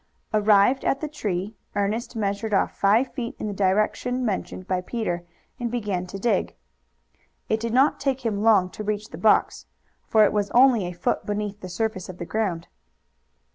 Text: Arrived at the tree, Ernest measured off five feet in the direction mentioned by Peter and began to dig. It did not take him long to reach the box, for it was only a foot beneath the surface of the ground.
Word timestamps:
Arrived 0.33 0.83
at 0.83 0.99
the 0.99 1.07
tree, 1.07 1.53
Ernest 1.75 2.15
measured 2.15 2.55
off 2.55 2.75
five 2.75 3.13
feet 3.13 3.35
in 3.37 3.45
the 3.45 3.53
direction 3.53 4.25
mentioned 4.25 4.65
by 4.67 4.81
Peter 4.81 5.23
and 5.59 5.69
began 5.69 6.07
to 6.07 6.17
dig. 6.17 6.55
It 7.49 7.59
did 7.59 7.71
not 7.71 7.99
take 7.99 8.25
him 8.25 8.41
long 8.41 8.71
to 8.71 8.83
reach 8.83 9.09
the 9.11 9.19
box, 9.19 9.67
for 10.07 10.23
it 10.25 10.33
was 10.33 10.49
only 10.55 10.87
a 10.87 10.91
foot 10.91 11.27
beneath 11.27 11.59
the 11.61 11.69
surface 11.69 12.09
of 12.09 12.17
the 12.17 12.25
ground. 12.25 12.67